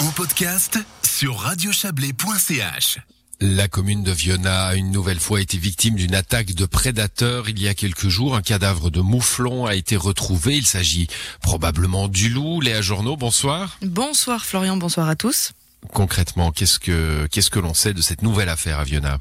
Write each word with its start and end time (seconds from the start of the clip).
en 0.00 0.10
podcast 0.10 0.78
sur 1.04 1.38
radiochablais.ch. 1.38 2.98
La 3.40 3.68
commune 3.68 4.02
de 4.02 4.10
Viona 4.10 4.66
a 4.66 4.74
une 4.74 4.90
nouvelle 4.90 5.20
fois 5.20 5.40
été 5.40 5.56
victime 5.56 5.94
d'une 5.94 6.14
attaque 6.16 6.54
de 6.54 6.64
prédateurs. 6.64 7.48
Il 7.48 7.62
y 7.62 7.68
a 7.68 7.74
quelques 7.74 8.08
jours, 8.08 8.34
un 8.34 8.42
cadavre 8.42 8.90
de 8.90 9.00
mouflon 9.00 9.66
a 9.66 9.76
été 9.76 9.96
retrouvé. 9.96 10.56
Il 10.56 10.66
s'agit 10.66 11.06
probablement 11.42 12.08
du 12.08 12.28
loup. 12.28 12.60
Léa 12.60 12.82
Journaux, 12.82 13.16
bonsoir. 13.16 13.78
Bonsoir 13.82 14.44
Florian, 14.44 14.76
bonsoir 14.76 15.08
à 15.08 15.14
tous. 15.14 15.52
Concrètement, 15.92 16.52
qu'est-ce 16.52 16.78
que 16.78 17.26
qu'est-ce 17.30 17.50
que 17.50 17.58
l'on 17.58 17.74
sait 17.74 17.94
de 17.94 18.02
cette 18.02 18.22
nouvelle 18.22 18.48
affaire 18.48 18.78
à 18.78 18.84
Viona? 18.84 19.18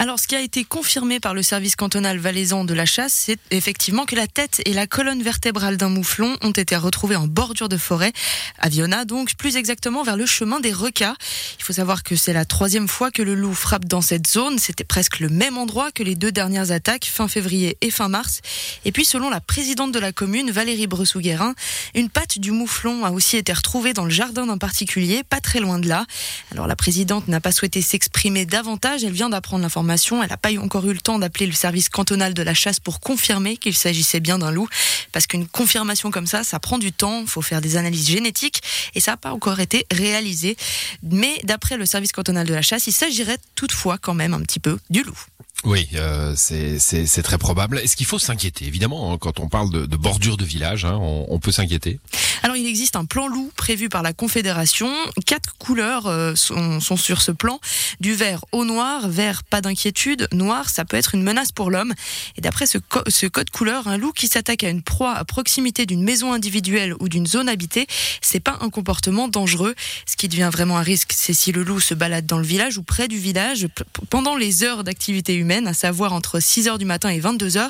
Alors, 0.00 0.20
ce 0.20 0.28
qui 0.28 0.36
a 0.36 0.40
été 0.40 0.62
confirmé 0.62 1.18
par 1.18 1.34
le 1.34 1.42
service 1.42 1.74
cantonal 1.74 2.18
valaisan 2.18 2.64
de 2.64 2.72
la 2.72 2.86
chasse, 2.86 3.12
c'est 3.12 3.38
effectivement 3.50 4.04
que 4.04 4.14
la 4.14 4.28
tête 4.28 4.62
et 4.64 4.72
la 4.72 4.86
colonne 4.86 5.24
vertébrale 5.24 5.76
d'un 5.76 5.88
mouflon 5.88 6.36
ont 6.42 6.52
été 6.52 6.76
retrouvées 6.76 7.16
en 7.16 7.26
bordure 7.26 7.68
de 7.68 7.76
forêt, 7.76 8.12
à 8.60 8.68
Viona, 8.68 9.04
donc 9.04 9.34
plus 9.34 9.56
exactement 9.56 10.04
vers 10.04 10.16
le 10.16 10.24
chemin 10.24 10.60
des 10.60 10.72
Recas. 10.72 11.14
Il 11.58 11.64
faut 11.64 11.72
savoir 11.72 12.04
que 12.04 12.14
c'est 12.14 12.32
la 12.32 12.44
troisième 12.44 12.86
fois 12.86 13.10
que 13.10 13.22
le 13.22 13.34
loup 13.34 13.54
frappe 13.54 13.86
dans 13.86 14.00
cette 14.00 14.28
zone. 14.28 14.58
C'était 14.58 14.84
presque 14.84 15.18
le 15.18 15.30
même 15.30 15.58
endroit 15.58 15.90
que 15.90 16.04
les 16.04 16.14
deux 16.14 16.30
dernières 16.30 16.70
attaques, 16.70 17.06
fin 17.06 17.26
février 17.26 17.76
et 17.80 17.90
fin 17.90 18.08
mars. 18.08 18.40
Et 18.84 18.92
puis, 18.92 19.04
selon 19.04 19.30
la 19.30 19.40
présidente 19.40 19.90
de 19.90 19.98
la 19.98 20.12
commune, 20.12 20.52
Valérie 20.52 20.86
Bressou-Guérin, 20.86 21.54
une 21.96 22.08
patte 22.08 22.38
du 22.38 22.52
mouflon 22.52 23.04
a 23.04 23.10
aussi 23.10 23.36
été 23.36 23.52
retrouvée 23.52 23.94
dans 23.94 24.04
le 24.04 24.10
jardin 24.10 24.46
d'un 24.46 24.58
particulier, 24.58 25.24
pas 25.24 25.40
très 25.40 25.58
loin 25.58 25.80
de 25.80 25.88
là. 25.88 26.06
Alors, 26.52 26.66
la 26.66 26.76
présidente 26.76 27.28
n'a 27.28 27.40
pas 27.40 27.52
souhaité 27.52 27.82
s'exprimer 27.82 28.46
davantage. 28.46 29.04
Elle 29.04 29.12
vient 29.12 29.28
d'apprendre 29.28 29.62
l'information 29.62 29.88
elle 30.22 30.28
n'a 30.28 30.36
pas 30.36 30.56
encore 30.58 30.88
eu 30.88 30.92
le 30.92 31.00
temps 31.00 31.18
d'appeler 31.18 31.46
le 31.46 31.52
service 31.52 31.88
cantonal 31.88 32.34
de 32.34 32.42
la 32.42 32.54
chasse 32.54 32.80
pour 32.80 33.00
confirmer 33.00 33.56
qu'il 33.56 33.74
s'agissait 33.74 34.20
bien 34.20 34.38
d'un 34.38 34.50
loup. 34.50 34.68
Parce 35.12 35.26
qu'une 35.26 35.46
confirmation 35.46 36.10
comme 36.10 36.26
ça, 36.26 36.44
ça 36.44 36.58
prend 36.58 36.78
du 36.78 36.92
temps. 36.92 37.20
Il 37.22 37.28
faut 37.28 37.42
faire 37.42 37.60
des 37.60 37.76
analyses 37.76 38.08
génétiques 38.08 38.62
et 38.94 39.00
ça 39.00 39.12
n'a 39.12 39.16
pas 39.16 39.32
encore 39.32 39.60
été 39.60 39.86
réalisé. 39.90 40.56
Mais 41.02 41.40
d'après 41.44 41.76
le 41.76 41.86
service 41.86 42.12
cantonal 42.12 42.46
de 42.46 42.54
la 42.54 42.62
chasse, 42.62 42.86
il 42.86 42.92
s'agirait 42.92 43.38
toutefois 43.54 43.98
quand 43.98 44.14
même 44.14 44.34
un 44.34 44.40
petit 44.40 44.60
peu 44.60 44.78
du 44.90 45.02
loup. 45.02 45.18
Oui, 45.64 45.88
euh, 45.94 46.34
c'est 46.36 47.22
très 47.22 47.38
probable. 47.38 47.78
Est-ce 47.78 47.96
qu'il 47.96 48.06
faut 48.06 48.20
s'inquiéter? 48.20 48.66
Évidemment, 48.66 49.12
hein, 49.12 49.18
quand 49.18 49.40
on 49.40 49.48
parle 49.48 49.70
de, 49.70 49.96
bordure 49.96 50.36
de 50.36 50.44
village, 50.44 50.84
hein, 50.84 50.96
on, 51.00 51.38
peut 51.40 51.50
s'inquiéter. 51.50 51.98
Alors, 52.42 52.56
il 52.56 52.66
existe 52.66 52.96
un 52.96 53.04
plan 53.04 53.28
loup 53.28 53.50
prévu 53.56 53.88
par 53.88 54.02
la 54.02 54.12
Confédération. 54.12 54.90
Quatre 55.26 55.56
couleurs 55.58 56.06
euh, 56.06 56.34
sont, 56.34 56.80
sur 56.96 57.22
ce 57.22 57.32
plan. 57.32 57.60
Du 58.00 58.14
vert 58.14 58.44
au 58.52 58.64
noir, 58.64 59.08
vert 59.08 59.42
pas 59.44 59.60
d'inquiétude, 59.60 60.28
noir 60.32 60.70
ça 60.70 60.84
peut 60.84 60.96
être 60.96 61.14
une 61.14 61.22
menace 61.22 61.52
pour 61.52 61.70
l'homme. 61.70 61.94
Et 62.36 62.40
d'après 62.40 62.66
ce, 62.66 62.78
ce, 63.08 63.26
code 63.26 63.50
couleur, 63.50 63.88
un 63.88 63.96
loup 63.96 64.12
qui 64.12 64.28
s'attaque 64.28 64.64
à 64.64 64.70
une 64.70 64.82
proie 64.82 65.14
à 65.14 65.24
proximité 65.24 65.86
d'une 65.86 66.02
maison 66.02 66.32
individuelle 66.32 66.94
ou 67.00 67.08
d'une 67.08 67.26
zone 67.26 67.48
habitée, 67.48 67.86
c'est 68.20 68.40
pas 68.40 68.58
un 68.60 68.70
comportement 68.70 69.28
dangereux. 69.28 69.74
Ce 70.06 70.16
qui 70.16 70.28
devient 70.28 70.50
vraiment 70.52 70.78
un 70.78 70.82
risque, 70.82 71.12
c'est 71.14 71.34
si 71.34 71.52
le 71.52 71.62
loup 71.62 71.80
se 71.80 71.94
balade 71.94 72.26
dans 72.26 72.38
le 72.38 72.44
village 72.44 72.78
ou 72.78 72.82
près 72.82 73.08
du 73.08 73.18
village 73.18 73.68
pendant 74.10 74.36
les 74.36 74.62
heures 74.62 74.84
d'activité 74.84 75.34
humaine 75.34 75.66
à 75.66 75.74
savoir 75.74 76.12
entre 76.12 76.38
6h 76.38 76.78
du 76.78 76.84
matin 76.84 77.10
et 77.10 77.20
22h. 77.20 77.68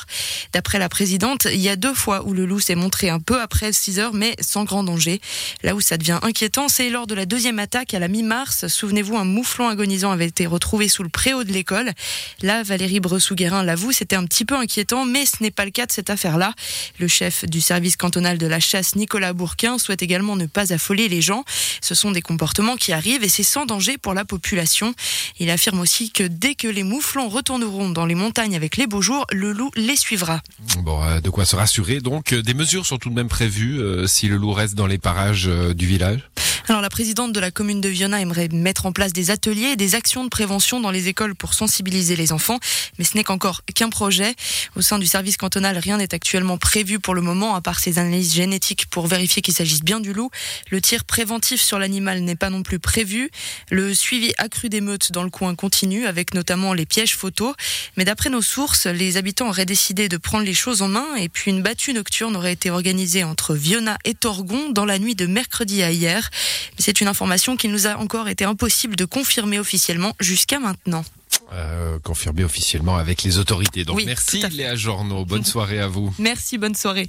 D'après 0.53 0.79
la 0.79 0.89
présidente, 0.89 1.47
il 1.53 1.61
y 1.61 1.69
a 1.69 1.77
deux 1.77 1.95
fois 1.95 2.25
où 2.27 2.33
le 2.33 2.47
loup 2.47 2.61
s'est 2.61 2.75
montré 2.75 3.09
un 3.09 3.21
peu 3.21 3.41
après 3.41 3.71
6h, 3.71 4.11
mais 4.13 4.35
sans 4.41 4.58
grand 4.65 4.83
danger. 4.83 5.21
Là 5.63 5.75
où 5.75 5.81
ça 5.81 5.97
devient 5.97 6.19
inquiétant, 6.23 6.69
c'est 6.69 6.91
lors 6.91 7.07
de 7.07 7.15
la 7.15 7.27
deuxième 7.27 7.59
attaque 7.59 7.95
à 7.95 7.99
la 7.99 8.09
mi-mars. 8.09 8.69
Souvenez-vous, 8.69 9.17
un 9.17 9.25
mouflon 9.25 9.69
agonisant 9.69 10.11
avait 10.11 10.27
été 10.27 10.47
retrouvé 10.47 10.89
sous 10.89 11.03
le 11.03 11.09
préau 11.09 11.45
de 11.45 11.53
l'école. 11.53 11.93
Là, 12.43 12.63
Valérie 12.63 13.01
Bressou-Guérin 13.01 13.63
l'avoue, 13.63 13.93
c'était 13.93 14.17
un 14.17 14.25
petit 14.25 14.45
peu 14.45 14.57
inquiétant, 14.57 15.05
mais 15.05 15.27
ce 15.27 15.43
n'est 15.43 15.51
pas 15.51 15.65
le 15.65 15.71
cas 15.71 15.87
de 15.87 15.93
cette 15.93 16.11
affaire-là. 16.11 16.55
Le 16.99 17.09
chef 17.09 17.45
du 17.45 17.61
service 17.61 17.97
cantonal 17.97 18.39
de 18.39 18.47
la 18.47 18.61
chasse, 18.61 18.97
Nicolas 18.97 19.33
Bourquin, 19.33 19.79
souhaite 19.79 20.03
également 20.03 20.37
ne 20.37 20.47
pas 20.47 20.73
affoler 20.73 21.09
les 21.09 21.21
gens. 21.21 21.45
Ce 21.81 21.95
sont 21.95 22.11
des 22.11 22.23
comportements 22.23 22.77
qui 22.77 22.93
arrivent 22.93 23.25
et 23.25 23.29
c'est 23.29 23.43
sans 23.43 23.67
danger 23.67 23.99
pour 23.99 24.15
la 24.15 24.25
population. 24.25 24.95
Il 25.39 25.51
affirme 25.51 25.81
aussi 25.81 26.11
que 26.11 26.25
dès 26.25 26.55
que 26.55 26.69
les 26.69 26.83
mouflons 26.83 27.29
retourneront 27.29 27.91
dans 27.91 28.07
les 28.07 28.15
montagnes 28.15 28.57
avec 28.57 28.77
les 28.77 28.87
beaux 28.87 29.03
jours, 29.03 29.27
le 29.31 29.53
loup 29.53 29.71
les 29.75 29.97
suivra. 29.97 30.41
Bon, 30.83 31.03
euh, 31.03 31.21
de 31.21 31.31
quoi 31.31 31.45
se 31.45 31.57
rassurer. 31.57 32.01
Donc, 32.01 32.33
euh, 32.33 32.43
des 32.43 32.55
mesures 32.55 32.87
sont 32.87 32.99
tout 32.99 33.11
de 33.11 33.15
même 33.15 33.29
prévues 33.29 33.81
euh, 33.81 34.07
si 34.07 34.29
le 34.29 34.37
loup 34.37 34.48
reste 34.53 34.75
dans 34.75 34.87
les 34.87 34.99
parages 34.99 35.47
du 35.47 35.87
village? 35.87 36.31
Alors 36.71 36.83
la 36.83 36.91
présidente 36.91 37.33
de 37.33 37.41
la 37.41 37.51
commune 37.51 37.81
de 37.81 37.89
Viona 37.89 38.21
aimerait 38.21 38.49
mettre 38.53 38.85
en 38.85 38.93
place 38.93 39.13
des 39.13 39.31
ateliers 39.31 39.69
et 39.69 39.77
des 39.77 39.95
actions 39.95 40.25
de 40.25 40.29
prévention 40.29 40.81
dans 40.81 40.91
les 40.91 41.09
écoles 41.09 41.35
pour 41.35 41.55
sensibiliser 41.55 42.17
les 42.17 42.33
enfants, 42.33 42.59
mais 42.99 43.05
ce 43.05 43.17
n'est 43.17 43.25
qu'encore 43.25 43.63
qu'un 43.75 43.89
projet. 43.89 44.35
Au 44.77 44.83
sein 44.83 44.99
du 44.99 45.07
service 45.07 45.37
cantonal, 45.37 45.79
rien 45.79 45.97
n'est 45.97 46.15
actuellement 46.15 46.59
prévu 46.59 46.99
pour 46.99 47.15
le 47.15 47.23
moment, 47.23 47.55
à 47.55 47.61
part 47.61 47.79
ces 47.79 47.99
analyses 47.99 48.35
génétiques 48.35 48.87
pour 48.87 49.07
vérifier 49.07 49.41
qu'il 49.41 49.55
s'agisse 49.55 49.83
bien 49.83 50.01
du 50.01 50.13
loup. 50.13 50.31
Le 50.71 50.81
tir 50.81 51.05
préventif 51.05 51.61
sur 51.61 51.79
l'animal 51.79 52.21
n'est 52.21 52.37
pas 52.37 52.51
non 52.51 52.63
plus 52.63 52.79
prévu. 52.79 53.31
Le 53.71 53.95
suivi 53.95 54.33
accru 54.37 54.69
des 54.69 54.81
meutes 54.81 55.13
dans 55.13 55.23
le 55.23 55.31
coin 55.31 55.55
continue, 55.55 56.07
avec 56.07 56.35
notamment 56.35 56.75
les 56.75 56.87
pièges 56.87 57.15
photos. 57.15 57.55
Mais 57.97 58.05
d'après 58.05 58.31
nos 58.31 58.43
sources, 58.43 58.87
les 58.87 59.17
habitants 59.17 59.49
auraient 59.49 59.65
décidé 59.65 60.09
de 60.09 60.17
prendre 60.17 60.45
les 60.45 60.55
choses 60.55 60.83
en 60.83 60.89
main 60.89 61.15
et 61.17 61.29
puis 61.29 61.51
une 61.51 61.63
battue 61.63 61.95
nocturne 61.95 62.37
aurait 62.37 62.53
été 62.53 62.71
organisée 62.71 63.25
entre 63.25 63.55
Viona 63.55 63.97
et 64.05 64.15
Torgon 64.15 64.71
dans 64.71 64.85
la 64.85 64.99
nuit 64.99 65.15
de 65.15 65.27
mercredi 65.27 65.83
à 65.83 65.93
hier. 65.93 66.31
Mais 66.73 66.85
c'est 66.85 67.01
une 67.01 67.09
information 67.09 67.57
qui 67.57 67.69
nous 67.69 67.87
a 67.87 67.97
encore 67.97 68.29
été 68.29 68.45
impossible 68.45 68.97
de 68.97 69.05
confirmer 69.05 69.59
officiellement 69.59 70.15
jusqu'à 70.21 70.59
maintenant. 70.59 71.05
Euh, 71.53 71.99
confirmer 72.01 72.45
officiellement 72.45 72.97
avec 72.97 73.23
les 73.23 73.39
autorités. 73.39 73.85
Donc 73.85 74.03
merci 74.05 74.43
Léa 74.51 74.75
Journaux. 74.75 75.25
Bonne 75.25 75.45
soirée 75.45 75.81
à 75.81 75.89
vous. 75.89 76.15
Merci, 76.19 76.59
bonne 76.59 76.75
soirée. 76.75 77.09